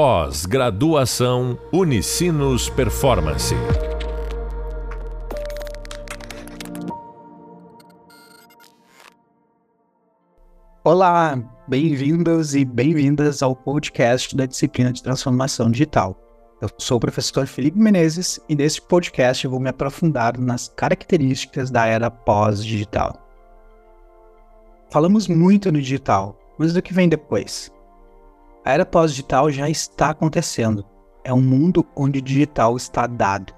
Pós-graduação 0.00 1.58
Unicinos 1.72 2.70
Performance. 2.70 3.52
Olá, 10.84 11.36
bem-vindos 11.66 12.54
e 12.54 12.64
bem-vindas 12.64 13.42
ao 13.42 13.56
podcast 13.56 14.36
da 14.36 14.46
disciplina 14.46 14.92
de 14.92 15.02
transformação 15.02 15.68
digital. 15.68 16.16
Eu 16.62 16.68
sou 16.78 16.98
o 16.98 17.00
professor 17.00 17.48
Felipe 17.48 17.76
Menezes 17.76 18.38
e 18.48 18.54
neste 18.54 18.80
podcast 18.80 19.44
eu 19.44 19.50
vou 19.50 19.58
me 19.58 19.68
aprofundar 19.68 20.38
nas 20.38 20.68
características 20.68 21.72
da 21.72 21.86
era 21.86 22.08
pós-digital. 22.08 23.18
Falamos 24.92 25.26
muito 25.26 25.72
no 25.72 25.80
digital, 25.80 26.38
mas 26.56 26.76
o 26.76 26.80
que 26.80 26.94
vem 26.94 27.08
depois? 27.08 27.76
A 28.68 28.72
era 28.72 28.84
pós-digital 28.84 29.50
já 29.50 29.66
está 29.70 30.10
acontecendo. 30.10 30.84
É 31.24 31.32
um 31.32 31.40
mundo 31.40 31.86
onde 31.96 32.20
digital 32.20 32.76
está 32.76 33.06
dado. 33.06 33.54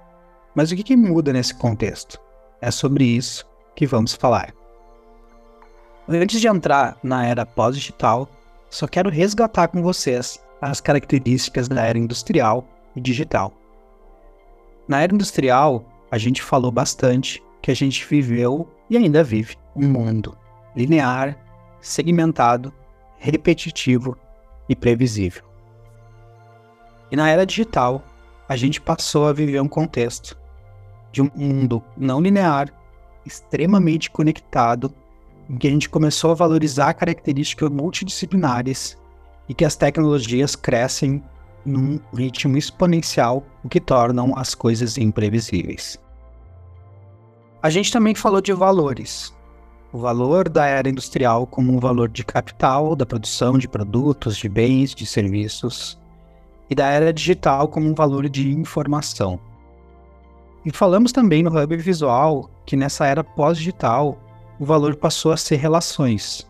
Mas 0.55 0.71
o 0.71 0.77
que, 0.77 0.85
que 0.85 0.97
muda 0.97 1.33
nesse 1.33 1.53
contexto? 1.53 2.17
É 2.61 2.71
sobre 2.71 3.03
isso 3.03 3.45
que 3.75 3.89
vamos 3.89 4.15
falar. 4.15 4.55
Antes 6.09 6.41
de 6.41 6.47
entrar 6.47 6.97
na 7.03 7.27
era 7.27 7.45
pós-digital, 7.45 8.29
só 8.71 8.87
quero 8.87 9.11
resgatar 9.11 9.67
com 9.67 9.83
vocês 9.83 10.41
as 10.63 10.81
características 10.81 11.67
da 11.67 11.83
era 11.83 11.99
industrial 11.99 12.65
e 12.95 13.01
digital. 13.01 13.53
Na 14.87 15.03
era 15.03 15.13
industrial, 15.13 15.85
a 16.09 16.19
gente 16.19 16.41
falou 16.41 16.71
bastante 16.71 17.43
que 17.61 17.73
a 17.73 17.75
gente 17.75 18.07
viveu 18.07 18.73
e 18.89 18.97
ainda 18.97 19.25
vive 19.25 19.57
um 19.75 19.89
mundo 19.89 20.39
linear, 20.77 21.37
segmentado, 21.81 22.73
repetitivo 23.19 24.17
e 24.71 24.77
previsível. 24.77 25.43
E 27.11 27.17
na 27.17 27.29
era 27.29 27.45
digital, 27.45 28.05
a 28.49 28.57
gente 28.57 28.81
passou 28.81 29.27
a 29.27 29.33
viver 29.33 29.61
um 29.61 29.67
contexto 29.67 30.39
de 31.11 31.21
um 31.21 31.29
mundo 31.35 31.83
não 31.97 32.21
linear, 32.21 32.73
extremamente 33.27 34.09
conectado, 34.09 34.95
em 35.49 35.57
que 35.57 35.67
a 35.67 35.71
gente 35.71 35.89
começou 35.89 36.31
a 36.31 36.35
valorizar 36.35 36.95
características 36.95 37.69
multidisciplinares 37.69 38.97
e 39.49 39.55
que 39.55 39.65
as 39.65 39.75
tecnologias 39.75 40.55
crescem 40.55 41.21
num 41.67 41.99
ritmo 42.15 42.57
exponencial, 42.57 43.45
o 43.65 43.69
que 43.69 43.81
tornam 43.81 44.33
as 44.37 44.55
coisas 44.55 44.97
imprevisíveis. 44.97 45.99
A 47.61 47.69
gente 47.69 47.93
também 47.93 48.15
falou 48.15 48.41
de 48.41 48.53
valores, 48.53 49.35
o 49.93 49.99
valor 49.99 50.49
da 50.49 50.67
era 50.67 50.89
industrial 50.89 51.47
como 51.47 51.73
um 51.73 51.81
valor 51.81 52.09
de 52.09 52.25
capital, 52.25 52.95
da 52.95 53.05
produção 53.05 53.59
de 53.59 53.67
produtos, 53.67 54.37
de 54.37 54.49
bens, 54.49 54.95
de 54.95 55.05
serviços, 55.05 55.99
e 56.69 56.75
da 56.75 56.87
era 56.87 57.13
digital 57.13 57.67
como 57.67 57.89
um 57.89 57.95
valor 57.95 58.29
de 58.29 58.51
informação. 58.53 59.41
E 60.65 60.71
falamos 60.71 61.11
também 61.11 61.43
no 61.43 61.51
Hub 61.51 61.77
Visual 61.77 62.49
que 62.65 62.77
nessa 62.77 63.07
era 63.07 63.25
pós-digital 63.25 64.17
o 64.61 64.65
valor 64.65 64.95
passou 64.95 65.33
a 65.33 65.37
ser 65.37 65.57
relações, 65.57 66.49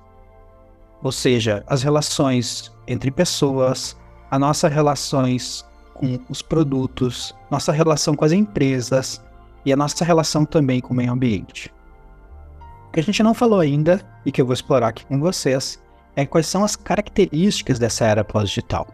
ou 1.02 1.12
seja, 1.12 1.64
as 1.66 1.82
relações 1.82 2.70
entre 2.86 3.10
pessoas, 3.10 3.96
as 4.30 4.40
nossas 4.40 4.70
relações 4.70 5.64
com 5.94 6.18
os 6.28 6.42
produtos, 6.42 7.34
nossa 7.50 7.72
relação 7.72 8.14
com 8.14 8.24
as 8.24 8.32
empresas 8.32 9.22
e 9.64 9.72
a 9.72 9.76
nossa 9.76 10.04
relação 10.04 10.44
também 10.44 10.80
com 10.80 10.92
o 10.92 10.96
meio 10.96 11.12
ambiente. 11.12 11.72
O 12.90 12.92
que 12.92 12.98
a 12.98 13.02
gente 13.04 13.22
não 13.22 13.34
falou 13.34 13.60
ainda 13.60 14.00
e 14.26 14.32
que 14.32 14.42
eu 14.42 14.44
vou 14.44 14.52
explorar 14.52 14.88
aqui 14.88 15.06
com 15.06 15.20
vocês 15.20 15.80
é 16.16 16.26
quais 16.26 16.48
são 16.48 16.64
as 16.64 16.74
características 16.74 17.78
dessa 17.78 18.04
era 18.04 18.24
pós-digital. 18.24 18.88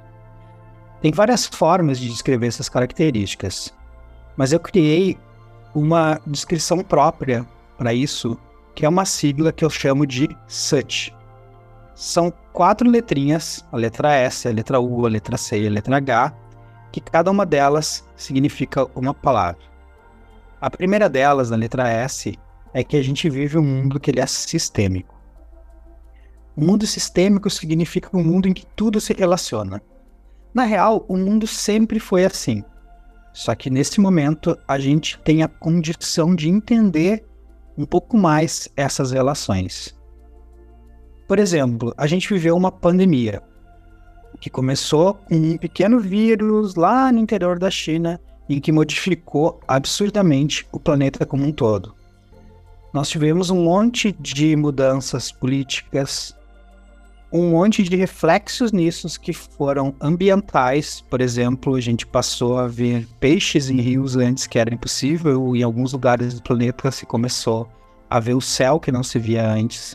Tem 1.01 1.11
várias 1.11 1.47
formas 1.47 1.99
de 1.99 2.07
descrever 2.07 2.47
essas 2.49 2.69
características, 2.69 3.73
mas 4.37 4.53
eu 4.53 4.61
criei 4.61 5.17
uma 5.75 6.21
descrição 6.27 6.81
própria 6.81 7.47
para 7.79 7.95
isso, 7.95 8.39
que 8.75 8.85
é 8.85 8.89
uma 8.89 9.07
sigla 9.07 9.51
que 9.51 9.65
eu 9.65 9.71
chamo 9.71 10.07
de 10.07 10.29
SUT. 10.47 11.17
São 11.95 12.31
quatro 12.53 12.91
letrinhas, 12.91 13.65
a 13.73 13.79
letra 13.79 14.13
S, 14.13 14.47
a 14.47 14.53
letra 14.53 14.79
U, 14.79 15.07
a 15.07 15.09
letra 15.09 15.39
C 15.39 15.63
e 15.63 15.67
a 15.67 15.71
letra 15.71 15.97
H, 15.97 16.35
que 16.93 17.01
cada 17.01 17.31
uma 17.31 17.47
delas 17.47 18.07
significa 18.15 18.87
uma 18.95 19.15
palavra. 19.15 19.65
A 20.61 20.69
primeira 20.69 21.09
delas, 21.09 21.51
a 21.51 21.57
letra 21.57 21.89
S, 21.89 22.39
é 22.73 22.85
que 22.85 22.97
a 22.97 23.03
gente 23.03 23.29
vive 23.31 23.59
um 23.59 23.63
mundo 23.63 23.99
que 23.99 24.11
ele 24.11 24.21
é 24.21 24.27
sistêmico. 24.27 25.15
O 26.57 26.65
mundo 26.65 26.87
sistêmico 26.87 27.51
significa 27.51 28.17
um 28.17 28.23
mundo 28.23 28.49
em 28.49 28.53
que 28.53 28.67
tudo 28.75 29.01
se 29.01 29.13
relaciona. 29.13 29.83
Na 30.55 30.65
real, 30.65 31.05
o 31.09 31.17
mundo 31.17 31.47
sempre 31.47 32.01
foi 32.01 32.25
assim. 32.25 32.65
Só 33.33 33.55
que 33.55 33.69
nesse 33.69 34.01
momento 34.01 34.57
a 34.67 34.79
gente 34.79 35.19
tem 35.21 35.43
a 35.43 35.49
condição 35.49 36.35
de 36.35 36.49
entender 36.49 37.27
um 37.77 37.85
pouco 37.85 38.17
mais 38.17 38.69
essas 38.75 39.11
relações. 39.11 39.95
Por 41.29 41.39
exemplo, 41.39 41.93
a 41.97 42.07
gente 42.07 42.33
viveu 42.33 42.57
uma 42.57 42.73
pandemia 42.73 43.43
que 44.41 44.49
começou 44.49 45.15
com 45.15 45.35
um 45.35 45.57
pequeno 45.59 45.99
vírus 45.99 46.75
lá 46.75 47.11
no 47.11 47.19
interior 47.19 47.59
da 47.59 47.71
China 47.71 48.21
e 48.49 48.61
que 48.61 48.73
modificou 48.73 49.61
absurdamente 49.67 50.67
o 50.71 50.79
planeta 50.79 51.27
como 51.27 51.45
um 51.45 51.53
todo 51.53 51.96
nós 52.97 53.11
tivemos 53.11 53.51
um 53.51 53.63
monte 53.63 54.11
de 54.19 54.57
mudanças 54.57 55.31
políticas, 55.31 56.35
um 57.31 57.51
monte 57.51 57.83
de 57.83 57.95
reflexos 57.95 58.73
nisso 58.73 59.21
que 59.21 59.35
foram 59.35 59.95
ambientais. 60.01 61.05
Por 61.11 61.21
exemplo, 61.21 61.75
a 61.75 61.81
gente 61.83 62.07
passou 62.07 62.57
a 62.57 62.67
ver 62.67 63.07
peixes 63.21 63.69
em 63.69 63.83
rios 63.83 64.17
antes 64.17 64.47
que 64.47 64.59
era 64.59 64.73
impossível, 64.73 65.55
em 65.55 65.63
alguns 65.63 65.93
lugares 65.93 66.33
do 66.33 66.43
planeta 66.43 66.91
se 66.91 67.05
começou 67.05 67.69
a 68.09 68.19
ver 68.19 68.33
o 68.33 68.41
céu 68.41 68.81
que 68.81 68.91
não 68.91 69.03
se 69.03 69.19
via 69.19 69.47
antes. 69.47 69.95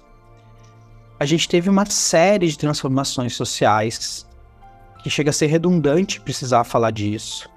A 1.19 1.25
gente 1.25 1.49
teve 1.49 1.71
uma 1.71 1.87
série 1.87 2.49
de 2.49 2.55
transformações 2.55 3.33
sociais 3.33 4.27
que 5.01 5.09
chega 5.09 5.31
a 5.31 5.33
ser 5.33 5.47
redundante 5.47 6.21
precisar 6.21 6.63
falar 6.63 6.91
disso. 6.91 7.49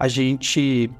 A 0.00 0.08
gente 0.08 0.90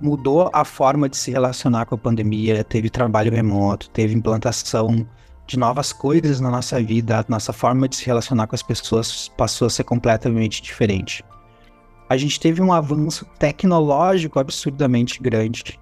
mudou 0.00 0.50
a 0.52 0.64
forma 0.64 1.08
de 1.08 1.16
se 1.16 1.30
relacionar 1.30 1.86
com 1.86 1.94
a 1.94 1.98
pandemia, 1.98 2.62
teve 2.62 2.88
trabalho 2.88 3.32
remoto, 3.32 3.90
teve 3.90 4.14
implantação 4.14 5.06
de 5.46 5.58
novas 5.58 5.92
coisas 5.92 6.40
na 6.40 6.50
nossa 6.50 6.80
vida, 6.80 7.18
a 7.18 7.24
nossa 7.28 7.52
forma 7.52 7.88
de 7.88 7.96
se 7.96 8.06
relacionar 8.06 8.46
com 8.46 8.54
as 8.54 8.62
pessoas 8.62 9.28
passou 9.36 9.66
a 9.66 9.70
ser 9.70 9.84
completamente 9.84 10.62
diferente. 10.62 11.24
A 12.08 12.16
gente 12.16 12.38
teve 12.38 12.62
um 12.62 12.72
avanço 12.72 13.24
tecnológico 13.38 14.38
absurdamente 14.38 15.22
grande, 15.22 15.78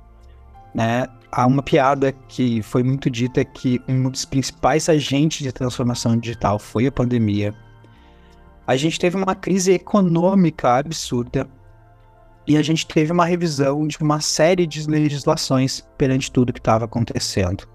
né? 0.74 1.06
Há 1.30 1.46
uma 1.46 1.62
piada 1.62 2.12
que 2.12 2.62
foi 2.62 2.82
muito 2.82 3.10
dita 3.10 3.44
que 3.44 3.80
um 3.88 4.08
dos 4.08 4.24
principais 4.24 4.88
agentes 4.88 5.42
de 5.42 5.52
transformação 5.52 6.16
digital 6.16 6.58
foi 6.58 6.86
a 6.86 6.92
pandemia. 6.92 7.54
A 8.66 8.76
gente 8.76 8.98
teve 8.98 9.16
uma 9.16 9.34
crise 9.34 9.72
econômica 9.72 10.78
absurda, 10.78 11.46
e 12.46 12.56
a 12.56 12.62
gente 12.62 12.86
teve 12.86 13.12
uma 13.12 13.24
revisão 13.24 13.86
de 13.86 13.98
uma 14.00 14.20
série 14.20 14.66
de 14.66 14.88
legislações 14.88 15.86
perante 15.98 16.30
tudo 16.30 16.52
que 16.52 16.60
estava 16.60 16.84
acontecendo. 16.84 17.66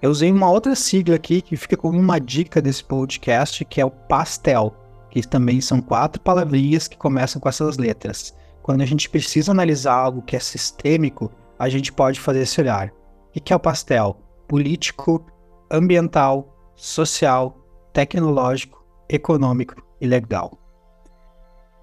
Eu 0.00 0.10
usei 0.10 0.30
uma 0.30 0.48
outra 0.48 0.76
sigla 0.76 1.16
aqui 1.16 1.42
que 1.42 1.56
fica 1.56 1.76
como 1.76 1.98
uma 1.98 2.20
dica 2.20 2.62
desse 2.62 2.84
podcast, 2.84 3.64
que 3.64 3.80
é 3.80 3.84
o 3.84 3.90
PASTEL, 3.90 4.72
que 5.10 5.26
também 5.26 5.60
são 5.60 5.80
quatro 5.80 6.20
palavrinhas 6.22 6.86
que 6.86 6.96
começam 6.96 7.40
com 7.40 7.48
essas 7.48 7.78
letras. 7.78 8.32
Quando 8.62 8.82
a 8.82 8.86
gente 8.86 9.10
precisa 9.10 9.50
analisar 9.50 9.94
algo 9.94 10.22
que 10.22 10.36
é 10.36 10.38
sistêmico, 10.38 11.32
a 11.58 11.68
gente 11.68 11.92
pode 11.92 12.20
fazer 12.20 12.42
esse 12.42 12.60
olhar. 12.60 12.92
O 13.34 13.40
que 13.40 13.52
é 13.52 13.56
o 13.56 13.60
PASTEL? 13.60 14.16
Político, 14.46 15.26
ambiental, 15.70 16.72
social, 16.76 17.58
tecnológico, 17.92 18.84
econômico 19.08 19.74
e 20.00 20.06
legal. 20.06 20.56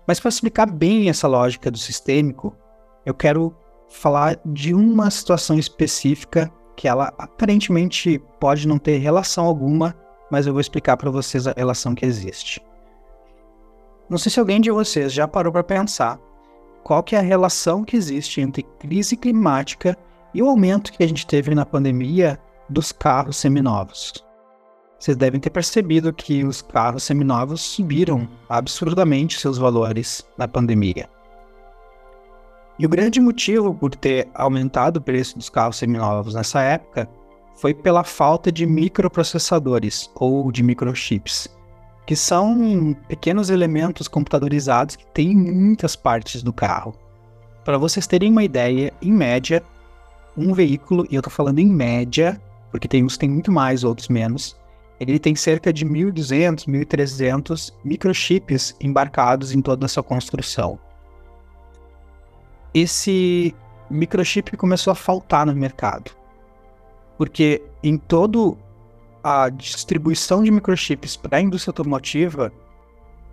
Mas 0.08 0.20
para 0.20 0.30
explicar 0.30 0.70
bem 0.70 1.10
essa 1.10 1.28
lógica 1.28 1.72
do 1.72 1.78
sistêmico, 1.78 2.56
eu 3.06 3.14
quero 3.14 3.56
falar 3.90 4.40
de 4.46 4.74
uma 4.74 5.10
situação 5.10 5.58
específica 5.58 6.52
que 6.76 6.88
ela 6.88 7.14
aparentemente 7.18 8.22
pode 8.40 8.68
não 8.68 8.78
ter 8.78 8.98
relação 8.98 9.46
alguma, 9.46 9.96
mas 10.30 10.46
eu 10.46 10.54
vou 10.54 10.60
explicar 10.60 10.98
para 10.98 11.10
vocês 11.10 11.48
a 11.48 11.54
relação 11.56 11.96
que 11.96 12.06
existe. 12.06 12.62
Não 14.10 14.18
sei 14.18 14.32
se 14.32 14.40
alguém 14.40 14.62
de 14.62 14.70
vocês 14.70 15.14
já 15.14 15.28
parou 15.28 15.52
para 15.52 15.64
pensar 15.64 16.20
qual 16.84 17.02
que 17.02 17.16
é 17.16 17.20
a 17.20 17.24
relação 17.24 17.84
que 17.84 17.96
existe 17.96 18.42
entre 18.42 18.62
crise 18.62 19.16
climática 19.16 19.98
e 20.34 20.44
o 20.44 20.50
aumento 20.50 20.92
que 20.92 21.04
a 21.04 21.08
gente 21.08 21.26
teve 21.26 21.56
na 21.56 21.66
pandemia 21.66 22.40
dos 22.70 22.92
carros 22.92 23.38
seminovos. 23.38 24.25
Vocês 24.98 25.18
devem 25.18 25.40
ter 25.40 25.50
percebido 25.50 26.14
que 26.14 26.44
os 26.44 26.62
carros 26.62 27.04
seminovos 27.04 27.62
subiram 27.62 28.28
absurdamente 28.50 29.40
seus 29.40 29.58
valores 29.58 30.26
na 30.38 30.48
pandemia. 30.48 31.10
E 32.80 32.86
o 32.86 32.90
grande 32.90 33.20
motivo 33.22 33.74
por 33.74 33.94
ter 33.96 34.28
aumentado 34.34 34.98
o 34.98 35.02
preço 35.02 35.38
dos 35.38 35.50
carros 35.50 35.78
seminovos 35.78 36.34
nessa 36.34 36.62
época 36.62 37.10
foi 37.56 37.74
pela 37.74 38.04
falta 38.04 38.52
de 38.52 38.66
microprocessadores 38.66 40.10
ou 40.16 40.52
de 40.52 40.62
microchips. 40.62 41.48
que 42.06 42.16
são 42.16 42.96
pequenos 43.08 43.50
elementos 43.50 44.08
computadorizados 44.08 44.96
que 44.96 45.06
têm 45.08 45.36
muitas 45.36 45.96
partes 45.96 46.44
do 46.44 46.54
carro. 46.54 46.94
Para 47.64 47.78
vocês 47.78 48.06
terem 48.06 48.32
uma 48.32 48.44
ideia, 48.44 48.94
em 49.02 49.12
média, 49.12 49.64
um 50.38 50.54
veículo, 50.54 51.08
e 51.10 51.16
eu 51.16 51.20
estou 51.20 51.34
falando 51.34 51.60
em 51.60 51.68
média, 51.68 52.40
porque 52.70 52.88
tem 52.88 53.04
uns 53.04 53.14
que 53.14 53.22
tem 53.22 53.30
muito 53.30 53.52
mais, 53.52 53.84
outros 53.84 54.08
menos, 54.08 54.56
ele 55.00 55.20
tem 55.20 55.36
cerca 55.36 55.74
de 55.74 55.86
1.200, 55.86 56.66
1.300 56.66 57.74
microchips 57.84 58.76
embarcados 58.80 59.52
em 59.52 59.62
toda 59.62 59.86
a 59.86 59.90
sua 59.90 60.04
construção. 60.04 60.80
Esse 62.74 63.54
microchip 63.90 64.56
começou 64.58 64.92
a 64.92 64.96
faltar 64.96 65.46
no 65.46 65.56
mercado, 65.56 66.12
porque 67.18 67.62
em 67.84 67.98
todo 67.98 68.58
a 69.24 69.50
distribuição 69.50 70.44
de 70.44 70.52
microchips 70.52 71.18
para 71.18 71.38
a 71.38 71.42
indústria 71.42 71.72
automotiva, 71.72 72.52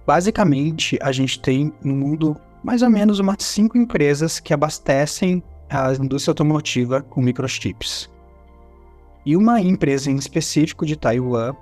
basicamente 0.06 0.98
a 1.02 1.12
gente 1.12 1.40
tem 1.40 1.72
no 1.82 1.94
mundo 1.94 2.36
mais 2.62 2.82
ou 2.82 2.90
menos 2.90 3.18
umas 3.18 3.42
cinco 3.42 3.76
empresas 3.76 4.38
que 4.38 4.54
abastecem 4.54 5.42
a 5.68 5.92
indústria 5.94 6.30
automotiva 6.30 7.02
com 7.02 7.20
microchips. 7.20 8.11
E 9.24 9.36
uma 9.36 9.60
empresa 9.60 10.10
em 10.10 10.16
específico 10.16 10.84
de 10.84 10.96
Taiwan, 10.96 11.54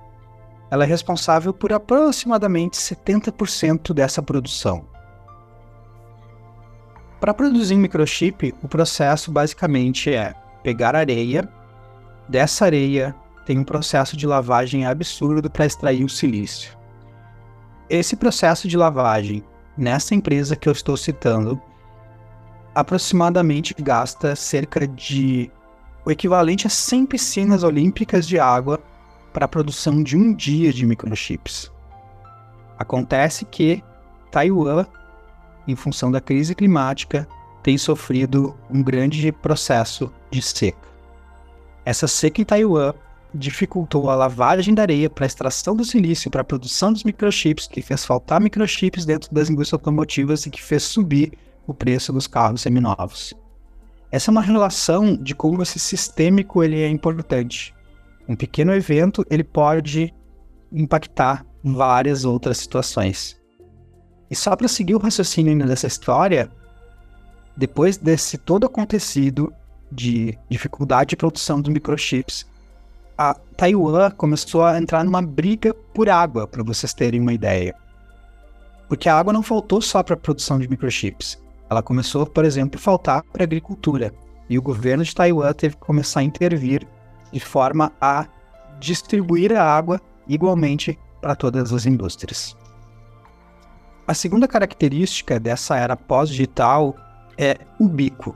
ela 0.70 0.84
é 0.84 0.86
responsável 0.86 1.52
por 1.52 1.72
aproximadamente 1.72 2.76
70% 2.78 3.92
dessa 3.92 4.22
produção. 4.22 4.84
Para 7.20 7.34
produzir 7.34 7.76
microchip, 7.76 8.54
o 8.62 8.68
processo 8.68 9.30
basicamente 9.30 10.14
é 10.14 10.34
pegar 10.62 10.96
areia, 10.96 11.46
dessa 12.28 12.64
areia 12.64 13.14
tem 13.44 13.58
um 13.58 13.64
processo 13.64 14.16
de 14.16 14.26
lavagem 14.26 14.86
absurdo 14.86 15.50
para 15.50 15.66
extrair 15.66 16.04
o 16.04 16.08
silício. 16.08 16.78
Esse 17.90 18.16
processo 18.16 18.68
de 18.68 18.76
lavagem, 18.76 19.44
nessa 19.76 20.14
empresa 20.14 20.54
que 20.54 20.68
eu 20.68 20.72
estou 20.72 20.96
citando, 20.96 21.60
aproximadamente 22.74 23.74
gasta 23.82 24.36
cerca 24.36 24.86
de 24.86 25.50
o 26.10 26.12
equivalente 26.12 26.66
a 26.66 26.70
100 26.70 27.06
piscinas 27.06 27.62
olímpicas 27.62 28.26
de 28.26 28.38
água 28.38 28.80
para 29.32 29.44
a 29.44 29.48
produção 29.48 30.02
de 30.02 30.16
um 30.16 30.34
dia 30.34 30.72
de 30.72 30.84
microchips. 30.84 31.70
Acontece 32.76 33.44
que 33.44 33.82
Taiwan, 34.30 34.86
em 35.68 35.76
função 35.76 36.10
da 36.10 36.20
crise 36.20 36.52
climática, 36.54 37.28
tem 37.62 37.78
sofrido 37.78 38.56
um 38.68 38.82
grande 38.82 39.30
processo 39.30 40.12
de 40.30 40.42
seca. 40.42 40.88
Essa 41.84 42.08
seca 42.08 42.40
em 42.40 42.44
Taiwan 42.44 42.92
dificultou 43.32 44.10
a 44.10 44.16
lavagem 44.16 44.74
da 44.74 44.82
areia 44.82 45.08
para 45.08 45.24
a 45.24 45.28
extração 45.28 45.76
do 45.76 45.84
silício 45.84 46.28
para 46.28 46.40
a 46.40 46.44
produção 46.44 46.92
dos 46.92 47.04
microchips, 47.04 47.68
que 47.68 47.80
fez 47.80 48.04
faltar 48.04 48.40
microchips 48.40 49.04
dentro 49.04 49.32
das 49.32 49.48
indústrias 49.48 49.74
automotivas 49.74 50.44
e 50.44 50.50
que 50.50 50.60
fez 50.60 50.82
subir 50.82 51.34
o 51.68 51.72
preço 51.72 52.12
dos 52.12 52.26
carros 52.26 52.62
seminovos. 52.62 53.32
Essa 54.10 54.30
é 54.30 54.32
uma 54.32 54.42
relação 54.42 55.14
de 55.14 55.34
como 55.34 55.62
esse 55.62 55.78
sistêmico 55.78 56.64
ele 56.64 56.80
é 56.80 56.88
importante. 56.88 57.74
Um 58.28 58.34
pequeno 58.34 58.74
evento 58.74 59.24
ele 59.30 59.44
pode 59.44 60.12
impactar 60.72 61.46
várias 61.62 62.24
outras 62.24 62.58
situações. 62.58 63.40
E 64.28 64.34
só 64.34 64.54
para 64.56 64.68
seguir 64.68 64.94
o 64.94 64.98
raciocínio 64.98 65.66
dessa 65.66 65.86
história, 65.86 66.50
depois 67.56 67.96
desse 67.96 68.38
todo 68.38 68.66
acontecido 68.66 69.52
de 69.90 70.38
dificuldade 70.48 71.10
de 71.10 71.16
produção 71.16 71.60
dos 71.60 71.72
microchips, 71.72 72.46
a 73.18 73.34
Taiwan 73.56 74.10
começou 74.12 74.64
a 74.64 74.78
entrar 74.78 75.04
numa 75.04 75.22
briga 75.22 75.74
por 75.74 76.08
água, 76.08 76.46
para 76.46 76.62
vocês 76.62 76.94
terem 76.94 77.20
uma 77.20 77.32
ideia. 77.32 77.74
Porque 78.88 79.08
a 79.08 79.16
água 79.16 79.32
não 79.32 79.42
faltou 79.42 79.80
só 79.80 80.02
para 80.02 80.14
a 80.14 80.18
produção 80.18 80.58
de 80.58 80.68
microchips. 80.68 81.39
Ela 81.70 81.82
começou, 81.82 82.26
por 82.26 82.44
exemplo, 82.44 82.80
a 82.80 82.82
faltar 82.82 83.22
para 83.22 83.44
a 83.44 83.46
agricultura. 83.46 84.12
E 84.48 84.58
o 84.58 84.62
governo 84.62 85.04
de 85.04 85.14
Taiwan 85.14 85.52
teve 85.52 85.76
que 85.76 85.80
começar 85.80 86.18
a 86.18 86.24
intervir 86.24 86.84
de 87.32 87.38
forma 87.38 87.92
a 88.00 88.26
distribuir 88.80 89.52
a 89.56 89.62
água 89.62 90.00
igualmente 90.26 90.98
para 91.20 91.36
todas 91.36 91.72
as 91.72 91.86
indústrias. 91.86 92.56
A 94.08 94.14
segunda 94.14 94.48
característica 94.48 95.38
dessa 95.38 95.76
era 95.76 95.96
pós-digital 95.96 96.96
é 97.38 97.56
o 97.78 97.86
bico. 97.86 98.34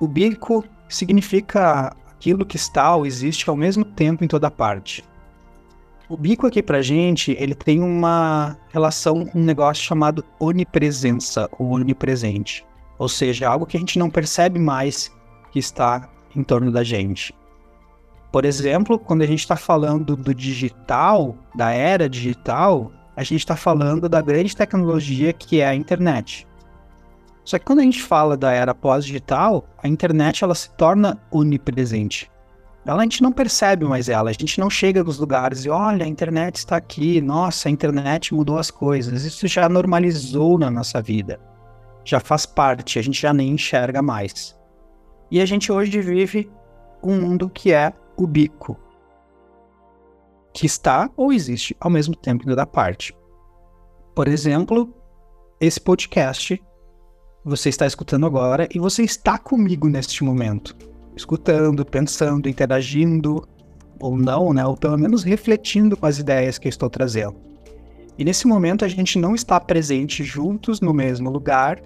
O 0.00 0.08
bico 0.08 0.64
significa 0.88 1.94
aquilo 2.10 2.46
que 2.46 2.56
está 2.56 2.96
ou 2.96 3.04
existe 3.04 3.50
ao 3.50 3.56
mesmo 3.56 3.84
tempo 3.84 4.24
em 4.24 4.28
toda 4.28 4.50
parte. 4.50 5.04
O 6.12 6.16
bico 6.18 6.46
aqui 6.46 6.62
pra 6.62 6.82
gente, 6.82 7.34
ele 7.40 7.54
tem 7.54 7.80
uma 7.80 8.58
relação 8.68 9.24
com 9.24 9.38
um 9.38 9.42
negócio 9.42 9.82
chamado 9.82 10.22
onipresença 10.38 11.48
ou 11.58 11.70
onipresente. 11.70 12.66
Ou 12.98 13.08
seja, 13.08 13.48
algo 13.48 13.64
que 13.64 13.78
a 13.78 13.80
gente 13.80 13.98
não 13.98 14.10
percebe 14.10 14.58
mais 14.58 15.10
que 15.50 15.58
está 15.58 16.10
em 16.36 16.42
torno 16.42 16.70
da 16.70 16.84
gente. 16.84 17.34
Por 18.30 18.44
exemplo, 18.44 18.98
quando 18.98 19.22
a 19.22 19.26
gente 19.26 19.38
está 19.38 19.56
falando 19.56 20.14
do 20.14 20.34
digital, 20.34 21.34
da 21.54 21.70
era 21.70 22.10
digital, 22.10 22.92
a 23.16 23.22
gente 23.22 23.40
está 23.40 23.56
falando 23.56 24.06
da 24.06 24.20
grande 24.20 24.54
tecnologia 24.54 25.32
que 25.32 25.62
é 25.62 25.66
a 25.66 25.74
internet. 25.74 26.46
Só 27.42 27.58
que 27.58 27.64
quando 27.64 27.78
a 27.78 27.84
gente 27.84 28.02
fala 28.02 28.36
da 28.36 28.52
era 28.52 28.74
pós-digital, 28.74 29.66
a 29.82 29.88
internet 29.88 30.44
ela 30.44 30.54
se 30.54 30.68
torna 30.72 31.18
onipresente 31.30 32.30
ela 32.84 33.00
a 33.00 33.02
gente 33.04 33.22
não 33.22 33.30
percebe 33.30 33.84
mais 33.84 34.08
ela, 34.08 34.30
a 34.30 34.32
gente 34.32 34.58
não 34.58 34.68
chega 34.68 35.04
nos 35.04 35.18
lugares 35.18 35.64
e 35.64 35.70
olha, 35.70 36.04
a 36.04 36.08
internet 36.08 36.56
está 36.56 36.76
aqui, 36.76 37.20
nossa, 37.20 37.68
a 37.68 37.72
internet 37.72 38.34
mudou 38.34 38.58
as 38.58 38.70
coisas. 38.70 39.24
Isso 39.24 39.46
já 39.46 39.68
normalizou 39.68 40.58
na 40.58 40.70
nossa 40.70 41.00
vida. 41.00 41.40
Já 42.04 42.18
faz 42.18 42.44
parte, 42.44 42.98
a 42.98 43.02
gente 43.02 43.20
já 43.20 43.32
nem 43.32 43.50
enxerga 43.50 44.02
mais. 44.02 44.58
E 45.30 45.40
a 45.40 45.46
gente 45.46 45.70
hoje 45.70 46.00
vive 46.00 46.50
um 47.02 47.20
mundo 47.20 47.48
que 47.48 47.72
é 47.72 47.92
o 48.16 48.26
bico, 48.26 48.78
que 50.52 50.66
está 50.66 51.08
ou 51.16 51.32
existe 51.32 51.76
ao 51.80 51.90
mesmo 51.90 52.16
tempo 52.16 52.42
em 52.42 52.48
toda 52.48 52.66
parte. 52.66 53.16
Por 54.14 54.26
exemplo, 54.26 54.92
esse 55.60 55.80
podcast 55.80 56.60
você 57.44 57.68
está 57.68 57.86
escutando 57.86 58.26
agora 58.26 58.68
e 58.74 58.78
você 58.78 59.02
está 59.02 59.38
comigo 59.38 59.88
neste 59.88 60.22
momento 60.22 60.91
escutando, 61.16 61.84
pensando, 61.84 62.48
interagindo, 62.48 63.46
ou 64.00 64.16
não, 64.16 64.52
né? 64.52 64.64
Ou 64.66 64.76
pelo 64.76 64.98
menos 64.98 65.22
refletindo 65.22 65.96
com 65.96 66.06
as 66.06 66.18
ideias 66.18 66.58
que 66.58 66.66
eu 66.66 66.70
estou 66.70 66.90
trazendo. 66.90 67.36
E 68.18 68.24
nesse 68.24 68.46
momento 68.46 68.84
a 68.84 68.88
gente 68.88 69.18
não 69.18 69.34
está 69.34 69.58
presente 69.58 70.22
juntos 70.22 70.80
no 70.80 70.92
mesmo 70.92 71.30
lugar 71.30 71.80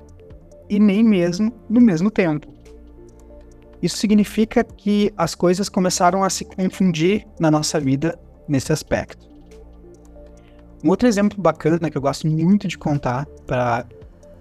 e 0.68 0.78
nem 0.80 1.04
mesmo 1.04 1.52
no 1.68 1.80
mesmo 1.80 2.10
tempo. 2.10 2.48
Isso 3.82 3.98
significa 3.98 4.64
que 4.64 5.12
as 5.16 5.34
coisas 5.34 5.68
começaram 5.68 6.24
a 6.24 6.30
se 6.30 6.44
confundir 6.44 7.26
na 7.38 7.50
nossa 7.50 7.78
vida 7.78 8.18
nesse 8.48 8.72
aspecto. 8.72 9.26
Um 10.82 10.88
outro 10.88 11.06
exemplo 11.06 11.40
bacana 11.40 11.90
que 11.90 11.96
eu 11.96 12.02
gosto 12.02 12.26
muito 12.26 12.66
de 12.66 12.78
contar 12.78 13.26
para 13.46 13.86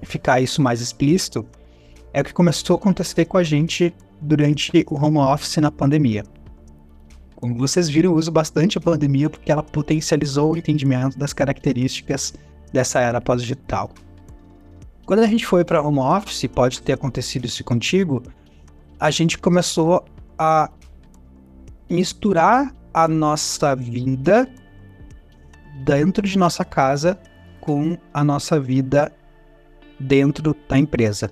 ficar 0.03 0.41
isso 0.41 0.61
mais 0.61 0.81
explícito 0.81 1.45
é 2.15 2.21
o 2.21 2.23
que 2.23 2.33
começou 2.33 2.77
a 2.77 2.79
acontecer 2.79 3.25
com 3.25 3.37
a 3.37 3.43
gente 3.43 3.93
durante 4.21 4.71
o 4.89 4.95
home 4.95 5.17
office 5.17 5.57
na 5.57 5.69
pandemia. 5.69 6.23
Como 7.35 7.57
vocês 7.57 7.89
viram, 7.89 8.11
eu 8.11 8.15
uso 8.15 8.31
bastante 8.31 8.77
a 8.77 8.81
pandemia 8.81 9.29
porque 9.29 9.51
ela 9.51 9.61
potencializou 9.61 10.53
o 10.53 10.57
entendimento 10.57 11.19
das 11.19 11.33
características 11.33 12.33
dessa 12.71 13.01
era 13.01 13.19
pós-digital. 13.19 13.91
Quando 15.05 15.19
a 15.19 15.27
gente 15.27 15.45
foi 15.45 15.65
para 15.65 15.81
home 15.81 15.99
office, 15.99 16.47
pode 16.47 16.81
ter 16.81 16.93
acontecido 16.93 17.43
isso 17.43 17.61
contigo, 17.65 18.23
a 18.97 19.11
gente 19.11 19.37
começou 19.37 20.05
a 20.39 20.71
misturar 21.89 22.73
a 22.93 23.09
nossa 23.09 23.75
vida 23.75 24.49
dentro 25.83 26.25
de 26.25 26.37
nossa 26.37 26.63
casa 26.63 27.19
com 27.59 27.97
a 28.13 28.23
nossa 28.23 28.57
vida 28.57 29.11
dentro 29.99 30.55
da 30.69 30.77
empresa. 30.77 31.29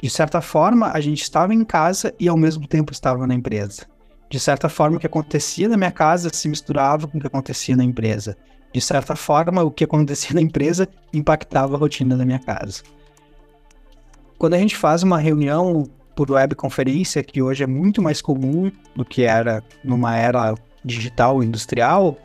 De 0.00 0.08
certa 0.08 0.40
forma, 0.40 0.92
a 0.92 1.00
gente 1.00 1.22
estava 1.22 1.52
em 1.52 1.64
casa 1.64 2.14
e 2.20 2.28
ao 2.28 2.36
mesmo 2.36 2.66
tempo 2.66 2.92
estava 2.92 3.26
na 3.26 3.34
empresa. 3.34 3.82
De 4.30 4.38
certa 4.38 4.68
forma, 4.68 4.96
o 4.96 5.00
que 5.00 5.06
acontecia 5.06 5.68
na 5.68 5.76
minha 5.76 5.90
casa 5.90 6.30
se 6.32 6.48
misturava 6.48 7.08
com 7.08 7.18
o 7.18 7.20
que 7.20 7.26
acontecia 7.26 7.74
na 7.74 7.82
empresa. 7.82 8.36
De 8.72 8.80
certa 8.80 9.16
forma, 9.16 9.62
o 9.64 9.70
que 9.70 9.84
acontecia 9.84 10.34
na 10.34 10.40
empresa 10.40 10.86
impactava 11.12 11.74
a 11.74 11.78
rotina 11.78 12.16
da 12.16 12.24
minha 12.24 12.38
casa. 12.38 12.82
Quando 14.38 14.54
a 14.54 14.58
gente 14.58 14.76
faz 14.76 15.02
uma 15.02 15.18
reunião 15.18 15.84
por 16.14 16.30
webconferência, 16.30 17.24
que 17.24 17.42
hoje 17.42 17.64
é 17.64 17.66
muito 17.66 18.00
mais 18.00 18.20
comum 18.20 18.70
do 18.94 19.04
que 19.04 19.22
era 19.22 19.64
numa 19.82 20.16
era 20.16 20.54
digital 20.84 21.42
industrial, 21.42 22.16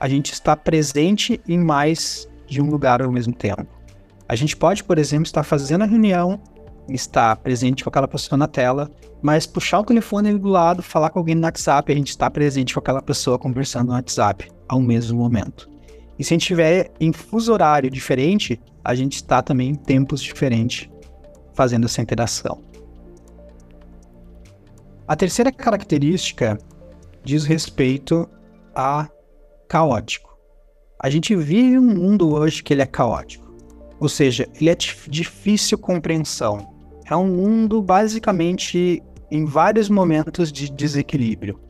a 0.00 0.08
gente 0.08 0.32
está 0.32 0.56
presente 0.56 1.40
em 1.46 1.58
mais 1.58 2.28
de 2.48 2.60
um 2.60 2.70
lugar 2.70 3.02
ao 3.02 3.12
mesmo 3.12 3.34
tempo. 3.34 3.66
A 4.28 4.34
gente 4.34 4.56
pode, 4.56 4.82
por 4.82 4.98
exemplo, 4.98 5.26
estar 5.26 5.42
fazendo 5.42 5.82
a 5.82 5.86
reunião 5.86 6.40
estar 6.88 7.36
presente 7.36 7.84
com 7.84 7.90
aquela 7.90 8.08
pessoa 8.08 8.36
na 8.36 8.46
tela, 8.46 8.90
mas 9.22 9.46
puxar 9.46 9.80
o 9.80 9.84
telefone 9.84 10.36
do 10.38 10.48
lado, 10.48 10.82
falar 10.82 11.10
com 11.10 11.18
alguém 11.18 11.34
no 11.34 11.42
WhatsApp, 11.42 11.92
a 11.92 11.94
gente 11.94 12.10
está 12.10 12.30
presente 12.30 12.74
com 12.74 12.80
aquela 12.80 13.02
pessoa 13.02 13.38
conversando 13.38 13.88
no 13.88 13.94
WhatsApp 13.94 14.50
ao 14.68 14.80
mesmo 14.80 15.18
momento. 15.18 15.68
E 16.18 16.24
se 16.24 16.32
a 16.32 16.34
gente 16.34 16.46
tiver 16.46 16.92
em 17.00 17.12
fuso 17.12 17.52
horário 17.52 17.90
diferente, 17.90 18.60
a 18.84 18.94
gente 18.94 19.16
está 19.16 19.42
também 19.42 19.70
em 19.70 19.74
tempos 19.74 20.22
diferentes 20.22 20.88
fazendo 21.54 21.86
essa 21.86 22.00
interação. 22.00 22.62
A 25.06 25.16
terceira 25.16 25.50
característica 25.50 26.56
diz 27.24 27.44
respeito 27.44 28.28
a 28.74 29.08
caótico. 29.68 30.38
A 31.02 31.10
gente 31.10 31.34
vive 31.34 31.78
um 31.78 31.94
mundo 31.94 32.32
hoje 32.32 32.62
que 32.62 32.72
ele 32.72 32.82
é 32.82 32.86
caótico. 32.86 33.49
Ou 34.00 34.08
seja, 34.08 34.48
ele 34.58 34.70
é 34.70 34.74
de 34.74 34.96
difícil 35.08 35.78
compreensão. 35.78 36.74
É 37.04 37.14
um 37.14 37.28
mundo 37.28 37.82
basicamente 37.82 39.02
em 39.30 39.44
vários 39.44 39.88
momentos 39.88 40.50
de 40.50 40.70
desequilíbrio. 40.70 41.60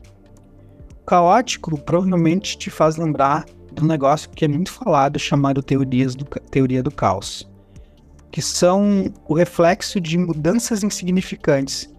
O 1.01 1.05
caótico 1.05 1.77
provavelmente 1.81 2.57
te 2.57 2.69
faz 2.69 2.95
lembrar 2.95 3.45
um 3.79 3.85
negócio 3.85 4.29
que 4.29 4.45
é 4.45 4.47
muito 4.47 4.71
falado 4.71 5.19
chamado 5.19 5.61
teorias 5.61 6.15
do, 6.15 6.25
teoria 6.25 6.81
do 6.81 6.91
caos, 6.91 7.49
que 8.31 8.41
são 8.41 9.11
o 9.27 9.33
reflexo 9.33 9.99
de 9.99 10.17
mudanças 10.17 10.83
insignificantes 10.83 11.91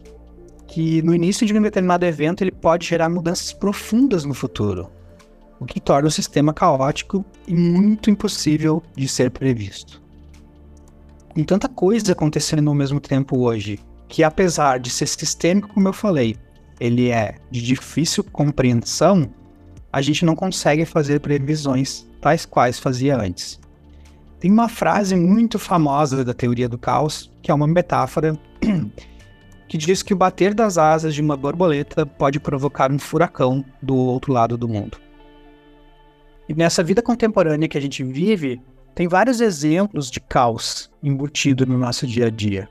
que 0.73 1.03
no 1.03 1.15
início 1.15 1.47
de 1.47 1.53
um 1.53 1.61
determinado 1.61 2.07
evento 2.07 2.43
ele 2.43 2.51
pode 2.51 2.87
gerar 2.87 3.11
mudanças 3.11 3.53
profundas 3.53 4.25
no 4.25 4.33
futuro, 4.33 4.91
o 5.61 5.67
que 5.67 5.79
torna 5.79 6.09
o 6.09 6.11
sistema 6.11 6.55
caótico 6.55 7.23
e 7.47 7.55
muito 7.55 8.11
impossível 8.11 8.83
de 8.97 9.07
ser 9.07 9.31
previsto. 9.31 10.02
Com 11.35 11.45
tanta 11.45 11.67
coisa 11.67 12.13
acontecendo 12.13 12.69
ao 12.69 12.75
mesmo 12.75 13.01
tempo 13.01 13.39
hoje, 13.39 13.81
que 14.07 14.23
apesar 14.23 14.79
de 14.79 14.91
ser 14.91 15.07
sistêmico, 15.07 15.69
como 15.73 15.89
eu 15.89 15.93
falei, 15.93 16.37
ele 16.79 17.09
é 17.09 17.37
de 17.51 17.63
difícil 17.63 18.23
compreensão, 18.23 19.33
a 19.91 20.03
gente 20.03 20.27
não 20.27 20.37
consegue 20.37 20.85
fazer 20.85 21.21
previsões 21.21 22.07
tais 22.21 22.45
quais 22.45 22.79
fazia 22.79 23.19
antes. 23.19 23.59
Tem 24.39 24.51
uma 24.51 24.69
frase 24.69 25.17
muito 25.17 25.59
famosa 25.59 26.23
da 26.23 26.35
teoria 26.35 26.69
do 26.69 26.77
caos, 26.77 27.33
que 27.41 27.51
é 27.51 27.55
uma 27.55 27.67
metáfora 27.67 28.39
que 29.67 29.79
diz 29.79 30.03
que 30.03 30.13
o 30.13 30.17
bater 30.17 30.53
das 30.53 30.77
asas 30.77 31.15
de 31.15 31.23
uma 31.23 31.37
borboleta 31.37 32.05
pode 32.05 32.39
provocar 32.39 32.93
um 32.93 32.99
furacão 32.99 33.65
do 33.81 33.97
outro 33.97 34.35
lado 34.35 34.59
do 34.59 34.69
mundo. 34.69 34.99
E 36.47 36.53
nessa 36.53 36.83
vida 36.83 37.01
contemporânea 37.01 37.69
que 37.69 37.79
a 37.79 37.81
gente 37.81 38.05
vive, 38.05 38.61
tem 38.95 39.09
vários 39.09 39.41
exemplos 39.41 40.11
de 40.11 40.21
caos 40.21 40.91
embutido 41.03 41.67
no 41.67 41.79
nosso 41.79 42.07
dia 42.07 42.27
a 42.27 42.31
dia. 42.31 42.69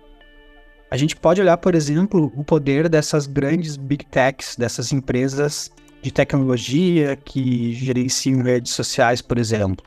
A 0.89 0.97
gente 0.97 1.15
pode 1.15 1.39
olhar, 1.39 1.57
por 1.57 1.73
exemplo, 1.73 2.31
o 2.35 2.43
poder 2.43 2.89
dessas 2.89 3.25
grandes 3.25 3.77
big 3.77 4.05
techs, 4.05 4.55
dessas 4.55 4.91
empresas 4.91 5.71
de 6.01 6.11
tecnologia 6.11 7.15
que 7.15 7.73
gerenciam 7.73 8.41
redes 8.41 8.73
sociais, 8.73 9.21
por 9.21 9.37
exemplo. 9.37 9.85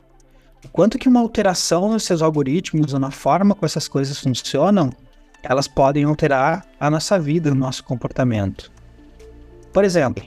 Quanto 0.71 0.97
que 0.97 1.07
uma 1.07 1.19
alteração 1.19 1.91
nos 1.91 2.03
seus 2.03 2.21
algoritmos 2.21 2.93
ou 2.93 2.99
na 2.99 3.11
forma 3.11 3.53
como 3.53 3.65
essas 3.65 3.87
coisas 3.87 4.19
funcionam 4.19 4.91
elas 5.47 5.67
podem 5.67 6.03
alterar 6.03 6.65
a 6.79 6.89
nossa 6.89 7.19
vida, 7.19 7.51
o 7.51 7.55
nosso 7.55 7.83
comportamento. 7.83 8.71
Por 9.71 9.83
exemplo, 9.83 10.25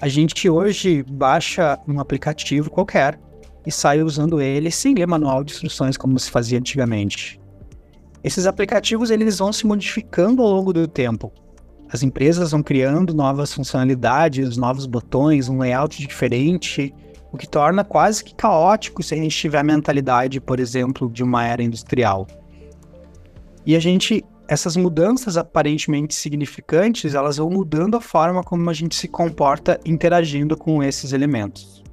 a 0.00 0.06
gente 0.08 0.48
hoje 0.48 1.02
baixa 1.02 1.78
um 1.88 1.98
aplicativo 1.98 2.70
qualquer 2.70 3.18
e 3.66 3.72
sai 3.72 4.02
usando 4.02 4.40
ele 4.40 4.70
sem 4.70 4.94
ler 4.94 5.06
manual 5.06 5.42
de 5.44 5.52
instruções 5.52 5.96
como 5.96 6.18
se 6.18 6.30
fazia 6.30 6.58
antigamente. 6.58 7.40
Esses 8.22 8.46
aplicativos 8.46 9.10
eles 9.10 9.38
vão 9.38 9.52
se 9.52 9.66
modificando 9.66 10.42
ao 10.42 10.50
longo 10.50 10.72
do 10.72 10.88
tempo. 10.88 11.32
As 11.92 12.02
empresas 12.02 12.52
vão 12.52 12.62
criando 12.62 13.14
novas 13.14 13.52
funcionalidades, 13.52 14.56
novos 14.56 14.86
botões, 14.86 15.48
um 15.48 15.58
layout 15.58 16.00
diferente, 16.06 16.94
o 17.30 17.36
que 17.36 17.46
torna 17.46 17.84
quase 17.84 18.24
que 18.24 18.34
caótico 18.34 19.02
se 19.02 19.14
a 19.14 19.16
gente 19.16 19.36
tiver 19.36 19.58
a 19.58 19.64
mentalidade, 19.64 20.40
por 20.40 20.58
exemplo, 20.58 21.10
de 21.10 21.22
uma 21.22 21.46
era 21.46 21.62
industrial. 21.62 22.26
E 23.66 23.76
a 23.76 23.80
gente 23.80 24.24
essas 24.46 24.76
mudanças 24.76 25.36
aparentemente 25.36 26.14
significantes, 26.14 27.14
elas 27.14 27.38
vão 27.38 27.48
mudando 27.48 27.96
a 27.96 28.00
forma 28.00 28.42
como 28.42 28.68
a 28.68 28.74
gente 28.74 28.94
se 28.94 29.08
comporta 29.08 29.80
interagindo 29.84 30.56
com 30.56 30.82
esses 30.82 31.12
elementos. 31.12 31.83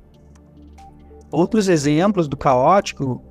Outros 1.32 1.70
exemplos 1.70 2.28
do 2.28 2.36
caótico, 2.36 3.24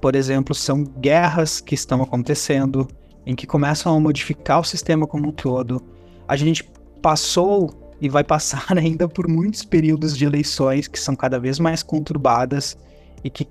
por 0.00 0.14
exemplo, 0.14 0.54
são 0.54 0.84
guerras 0.84 1.60
que 1.60 1.74
estão 1.74 2.00
acontecendo, 2.00 2.86
em 3.26 3.34
que 3.34 3.46
começam 3.46 3.96
a 3.96 4.00
modificar 4.00 4.60
o 4.60 4.64
sistema 4.64 5.06
como 5.06 5.28
um 5.28 5.32
todo. 5.32 5.82
A 6.28 6.36
gente 6.36 6.64
passou 7.00 7.94
e 8.00 8.08
vai 8.08 8.22
passar 8.22 8.66
ainda 8.78 9.08
por 9.08 9.28
muitos 9.28 9.64
períodos 9.64 10.16
de 10.16 10.24
eleições 10.24 10.86
que 10.86 10.98
são 10.98 11.16
cada 11.16 11.38
vez 11.40 11.58
mais 11.58 11.82
conturbadas 11.82 12.76
e 13.24 13.30
que 13.30 13.46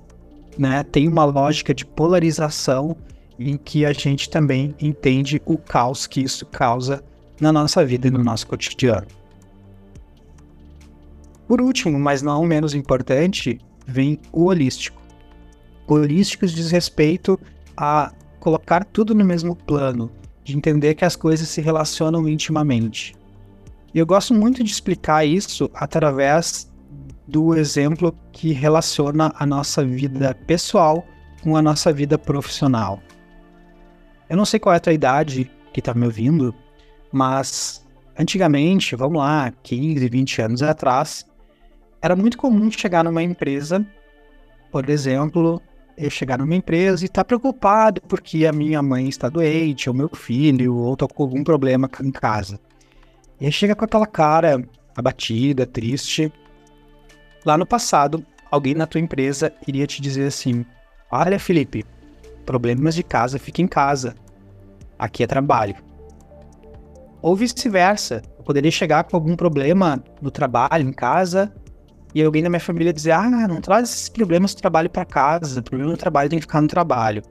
né, 0.57 0.83
tem 0.83 1.07
uma 1.07 1.25
lógica 1.25 1.73
de 1.73 1.85
polarização 1.85 2.95
em 3.37 3.57
que 3.57 3.85
a 3.85 3.91
gente 3.91 4.29
também 4.29 4.75
entende 4.79 5.41
o 5.45 5.57
caos 5.57 6.07
que 6.07 6.21
isso 6.21 6.45
causa 6.45 7.03
na 7.39 7.51
nossa 7.51 7.83
vida 7.85 8.07
e 8.07 8.11
no 8.11 8.23
nosso 8.23 8.47
cotidiano. 8.47 9.07
Por 11.47 11.59
último, 11.59 11.99
mas 11.99 12.21
não 12.21 12.45
menos 12.45 12.73
importante, 12.73 13.59
vem 13.85 14.19
o 14.31 14.45
holístico. 14.45 15.01
O 15.87 15.95
holístico 15.95 16.45
diz 16.47 16.71
respeito 16.71 17.39
a 17.75 18.11
colocar 18.39 18.85
tudo 18.85 19.13
no 19.13 19.25
mesmo 19.25 19.55
plano, 19.55 20.11
de 20.43 20.55
entender 20.55 20.95
que 20.95 21.05
as 21.05 21.15
coisas 21.15 21.47
se 21.47 21.61
relacionam 21.61 22.27
intimamente. 22.27 23.15
E 23.93 23.99
eu 23.99 24.05
gosto 24.05 24.33
muito 24.33 24.63
de 24.63 24.71
explicar 24.71 25.25
isso 25.25 25.69
através 25.73 26.71
do 27.27 27.55
exemplo 27.55 28.15
que 28.31 28.51
relaciona 28.51 29.33
a 29.37 29.45
nossa 29.45 29.85
vida 29.85 30.35
pessoal 30.47 31.05
com 31.41 31.55
a 31.55 31.61
nossa 31.61 31.91
vida 31.91 32.17
profissional. 32.17 33.01
Eu 34.29 34.37
não 34.37 34.45
sei 34.45 34.59
qual 34.59 34.73
é 34.73 34.77
a 34.77 34.81
tua 34.81 34.93
idade 34.93 35.51
que 35.73 35.81
tá 35.81 35.93
me 35.93 36.05
ouvindo, 36.05 36.53
mas 37.11 37.85
antigamente, 38.17 38.95
vamos 38.95 39.17
lá, 39.19 39.53
15, 39.63 40.07
20 40.07 40.41
anos 40.41 40.63
atrás, 40.63 41.25
era 42.01 42.15
muito 42.15 42.37
comum 42.37 42.71
chegar 42.71 43.03
numa 43.03 43.21
empresa, 43.21 43.85
por 44.71 44.89
exemplo, 44.89 45.61
eu 45.97 46.09
chegar 46.09 46.39
numa 46.39 46.55
empresa 46.55 47.03
e 47.03 47.05
estar 47.05 47.23
tá 47.23 47.25
preocupado 47.25 48.01
porque 48.01 48.45
a 48.45 48.51
minha 48.51 48.81
mãe 48.81 49.07
está 49.07 49.29
doente, 49.29 49.89
ou 49.89 49.95
meu 49.95 50.09
filho, 50.09 50.75
ou 50.75 50.95
tô 50.95 51.07
com 51.07 51.23
algum 51.23 51.43
problema 51.43 51.89
em 52.01 52.11
casa. 52.11 52.59
E 53.39 53.45
aí 53.45 53.51
chega 53.51 53.75
com 53.75 53.85
aquela 53.85 54.07
cara 54.07 54.63
abatida, 54.95 55.65
triste. 55.65 56.31
Lá 57.45 57.57
no 57.57 57.65
passado, 57.65 58.25
alguém 58.49 58.73
na 58.73 58.87
tua 58.87 59.01
empresa 59.01 59.53
iria 59.67 59.85
te 59.85 60.01
dizer 60.01 60.27
assim: 60.27 60.65
Olha, 61.11 61.39
Felipe, 61.39 61.85
problemas 62.45 62.95
de 62.95 63.03
casa, 63.03 63.37
fica 63.37 63.61
em 63.61 63.67
casa. 63.67 64.15
Aqui 64.97 65.23
é 65.23 65.27
trabalho. 65.27 65.75
Ou 67.21 67.35
vice-versa. 67.35 68.21
Eu 68.37 68.43
poderia 68.43 68.71
chegar 68.71 69.03
com 69.03 69.15
algum 69.15 69.35
problema 69.35 70.03
no 70.21 70.31
trabalho, 70.31 70.87
em 70.87 70.93
casa, 70.93 71.53
e 72.13 72.23
alguém 72.23 72.43
da 72.43 72.49
minha 72.49 72.59
família 72.59 72.93
dizer: 72.93 73.11
ah, 73.11 73.47
não 73.47 73.61
traz 73.61 73.89
esses 73.89 74.09
problemas 74.09 74.53
do 74.53 74.61
trabalho 74.61 74.89
para 74.89 75.05
casa, 75.05 75.59
o 75.59 75.63
problema 75.63 75.91
do 75.91 75.97
trabalho 75.97 76.29
tem 76.29 76.39
que 76.39 76.45
ficar 76.45 76.61
no 76.61 76.67
trabalho. 76.67 77.21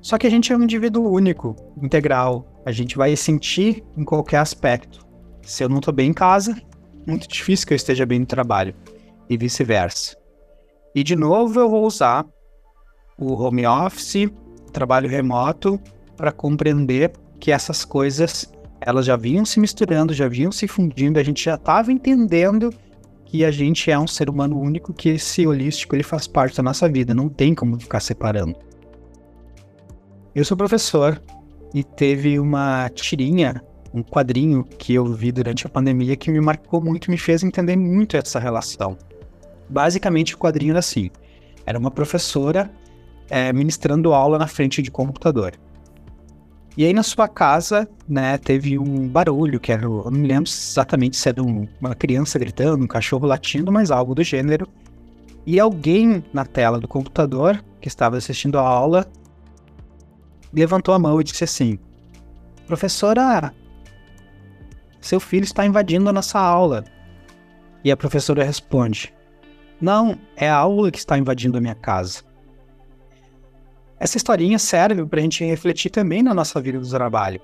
Só 0.00 0.18
que 0.18 0.26
a 0.26 0.30
gente 0.30 0.52
é 0.52 0.56
um 0.56 0.62
indivíduo 0.62 1.12
único, 1.12 1.54
integral. 1.80 2.44
A 2.66 2.72
gente 2.72 2.96
vai 2.96 3.14
sentir 3.14 3.84
em 3.96 4.04
qualquer 4.04 4.38
aspecto. 4.38 5.06
Se 5.42 5.62
eu 5.62 5.68
não 5.68 5.78
estou 5.78 5.94
bem 5.94 6.10
em 6.10 6.12
casa, 6.12 6.60
muito 7.06 7.28
difícil 7.28 7.66
que 7.66 7.72
eu 7.72 7.76
esteja 7.76 8.04
bem 8.04 8.18
no 8.18 8.26
trabalho. 8.26 8.74
E 9.30 9.36
vice-versa. 9.36 10.16
E 10.94 11.04
de 11.04 11.14
novo 11.14 11.60
eu 11.60 11.70
vou 11.70 11.86
usar 11.86 12.26
o 13.16 13.32
home 13.32 13.64
office, 13.64 14.28
trabalho 14.72 15.08
remoto, 15.08 15.80
para 16.16 16.32
compreender 16.32 17.12
que 17.38 17.52
essas 17.52 17.84
coisas 17.84 18.52
elas 18.80 19.06
já 19.06 19.16
vinham 19.16 19.44
se 19.44 19.60
misturando, 19.60 20.12
já 20.12 20.26
vinham 20.26 20.50
se 20.50 20.66
fundindo, 20.66 21.18
a 21.18 21.22
gente 21.22 21.44
já 21.44 21.54
estava 21.54 21.92
entendendo 21.92 22.70
que 23.32 23.46
a 23.46 23.50
gente 23.50 23.90
é 23.90 23.98
um 23.98 24.06
ser 24.06 24.28
humano 24.28 24.60
único, 24.60 24.92
que 24.92 25.08
esse 25.08 25.46
holístico 25.46 25.96
ele 25.96 26.02
faz 26.02 26.26
parte 26.26 26.58
da 26.58 26.62
nossa 26.62 26.86
vida, 26.86 27.14
não 27.14 27.30
tem 27.30 27.54
como 27.54 27.80
ficar 27.80 28.00
separando. 28.00 28.54
Eu 30.34 30.44
sou 30.44 30.54
professor 30.54 31.18
e 31.72 31.82
teve 31.82 32.38
uma 32.38 32.90
tirinha, 32.90 33.64
um 33.94 34.02
quadrinho 34.02 34.62
que 34.62 34.92
eu 34.92 35.06
vi 35.06 35.32
durante 35.32 35.66
a 35.66 35.70
pandemia 35.70 36.14
que 36.14 36.30
me 36.30 36.42
marcou 36.42 36.78
muito, 36.78 37.10
me 37.10 37.16
fez 37.16 37.42
entender 37.42 37.74
muito 37.74 38.18
essa 38.18 38.38
relação. 38.38 38.98
Basicamente 39.66 40.34
o 40.34 40.38
quadrinho 40.38 40.72
era 40.72 40.80
assim: 40.80 41.10
era 41.64 41.78
uma 41.78 41.90
professora 41.90 42.70
é, 43.30 43.50
ministrando 43.50 44.12
aula 44.12 44.36
na 44.38 44.46
frente 44.46 44.82
de 44.82 44.90
computador. 44.90 45.54
E 46.76 46.86
aí 46.86 46.92
na 46.92 47.02
sua 47.02 47.28
casa, 47.28 47.86
né, 48.08 48.38
teve 48.38 48.78
um 48.78 49.06
barulho, 49.06 49.60
que 49.60 49.70
era, 49.70 49.84
eu 49.84 50.04
não 50.04 50.12
me 50.12 50.26
lembro 50.26 50.48
exatamente 50.48 51.16
se 51.16 51.28
era 51.28 51.42
um, 51.42 51.68
uma 51.80 51.94
criança 51.94 52.38
gritando, 52.38 52.84
um 52.84 52.88
cachorro 52.88 53.26
latindo, 53.26 53.70
mas 53.70 53.90
algo 53.90 54.14
do 54.14 54.22
gênero. 54.22 54.66
E 55.44 55.60
alguém 55.60 56.24
na 56.32 56.46
tela 56.46 56.80
do 56.80 56.88
computador, 56.88 57.62
que 57.80 57.88
estava 57.88 58.16
assistindo 58.16 58.58
a 58.58 58.62
aula, 58.62 59.06
levantou 60.52 60.94
a 60.94 60.98
mão 60.98 61.20
e 61.20 61.24
disse 61.24 61.44
assim: 61.44 61.78
Professora, 62.66 63.52
seu 65.00 65.18
filho 65.18 65.44
está 65.44 65.66
invadindo 65.66 66.08
a 66.08 66.12
nossa 66.12 66.38
aula. 66.38 66.84
E 67.84 67.90
a 67.90 67.96
professora 67.96 68.44
responde: 68.44 69.12
Não, 69.80 70.16
é 70.36 70.48
a 70.48 70.56
aula 70.56 70.90
que 70.90 70.98
está 70.98 71.18
invadindo 71.18 71.58
a 71.58 71.60
minha 71.60 71.74
casa. 71.74 72.22
Essa 74.02 74.16
historinha 74.16 74.58
serve 74.58 75.06
para 75.06 75.20
a 75.20 75.22
gente 75.22 75.44
refletir 75.44 75.88
também 75.88 76.24
na 76.24 76.34
nossa 76.34 76.60
vida 76.60 76.80
do 76.80 76.90
trabalho. 76.90 77.40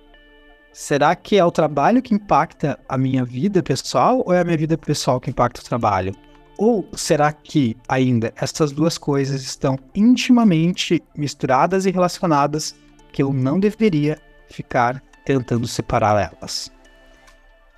Será 0.72 1.14
que 1.14 1.38
é 1.38 1.44
o 1.44 1.52
trabalho 1.52 2.02
que 2.02 2.12
impacta 2.12 2.76
a 2.88 2.98
minha 2.98 3.24
vida 3.24 3.62
pessoal 3.62 4.24
ou 4.26 4.32
é 4.32 4.40
a 4.40 4.44
minha 4.44 4.56
vida 4.56 4.76
pessoal 4.76 5.20
que 5.20 5.30
impacta 5.30 5.60
o 5.60 5.64
trabalho? 5.64 6.12
Ou 6.58 6.84
será 6.94 7.32
que 7.32 7.76
ainda 7.88 8.32
essas 8.34 8.72
duas 8.72 8.98
coisas 8.98 9.40
estão 9.42 9.78
intimamente 9.94 11.00
misturadas 11.16 11.86
e 11.86 11.92
relacionadas 11.92 12.74
que 13.12 13.22
eu 13.22 13.32
não 13.32 13.60
deveria 13.60 14.18
ficar 14.48 15.00
tentando 15.24 15.68
separar 15.68 16.32
elas? 16.34 16.72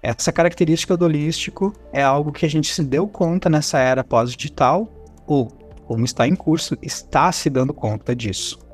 Essa 0.02 0.32
característica 0.32 0.96
do 0.96 1.04
holístico 1.04 1.74
é 1.92 2.02
algo 2.02 2.32
que 2.32 2.46
a 2.46 2.50
gente 2.50 2.72
se 2.72 2.82
deu 2.82 3.06
conta 3.06 3.50
nessa 3.50 3.78
era 3.78 4.02
pós-digital 4.02 4.90
ou, 5.26 5.48
como 5.86 6.06
está 6.06 6.26
em 6.26 6.34
curso, 6.34 6.78
está 6.80 7.30
se 7.30 7.50
dando 7.50 7.74
conta 7.74 8.16
disso. 8.16 8.69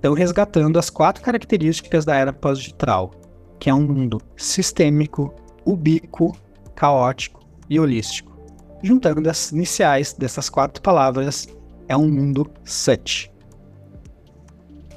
Então, 0.00 0.14
resgatando 0.14 0.78
as 0.78 0.88
quatro 0.88 1.22
características 1.22 2.06
da 2.06 2.16
era 2.16 2.32
pós-digital, 2.32 3.10
que 3.58 3.68
é 3.68 3.74
um 3.74 3.86
mundo 3.86 4.18
sistêmico, 4.34 5.34
ubíquo, 5.62 6.34
caótico 6.74 7.46
e 7.68 7.78
holístico. 7.78 8.34
Juntando 8.82 9.28
as 9.28 9.52
iniciais 9.52 10.14
dessas 10.14 10.48
quatro 10.48 10.80
palavras, 10.80 11.46
é 11.86 11.94
um 11.94 12.10
mundo 12.10 12.50
such. 12.64 13.30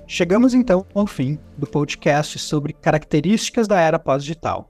Chegamos 0.08 0.54
então 0.54 0.86
ao 0.96 1.06
fim 1.06 1.38
do 1.58 1.68
podcast 1.68 2.40
sobre 2.40 2.72
características 2.72 3.68
da 3.68 3.82
era 3.82 4.00
pós-digital. 4.00 4.70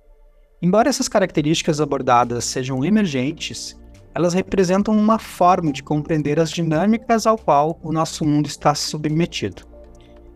Embora 0.59 0.89
essas 0.89 1.07
características 1.07 1.79
abordadas 1.79 2.43
sejam 2.45 2.83
emergentes, 2.83 3.79
elas 4.15 4.33
representam 4.33 4.97
uma 4.97 5.19
forma 5.19 5.71
de 5.71 5.83
compreender 5.83 6.39
as 6.39 6.49
dinâmicas 6.49 7.27
ao 7.27 7.37
qual 7.37 7.79
o 7.83 7.91
nosso 7.91 8.25
mundo 8.25 8.47
está 8.47 8.73
submetido. 8.73 9.72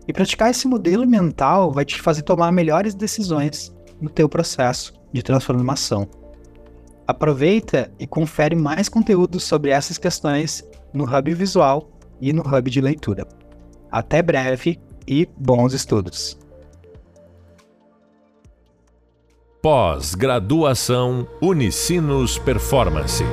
E 0.07 0.13
praticar 0.13 0.49
esse 0.49 0.67
modelo 0.67 1.05
mental 1.05 1.71
vai 1.71 1.83
te 1.83 2.01
fazer 2.01 2.21
tomar 2.21 2.51
melhores 2.51 2.95
decisões 2.95 3.75
no 3.99 4.09
teu 4.09 4.29
processo 4.29 4.93
de 5.11 5.21
transformação. 5.21 6.07
Aproveita 7.05 7.91
e 7.99 8.07
confere 8.07 8.55
mais 8.55 8.87
conteúdo 8.87 9.39
sobre 9.39 9.71
essas 9.71 9.97
questões 9.97 10.63
no 10.93 11.03
Hub 11.03 11.33
Visual 11.33 11.89
e 12.21 12.31
no 12.31 12.41
Hub 12.41 12.69
de 12.69 12.81
Leitura. 12.81 13.27
Até 13.91 14.21
breve 14.21 14.79
e 15.07 15.27
bons 15.37 15.73
estudos! 15.73 16.37
Pós-graduação 19.61 21.27
Unicinos 21.41 22.37
Performance. 22.37 23.23